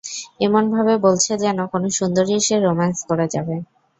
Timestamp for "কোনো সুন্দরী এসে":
1.67-2.55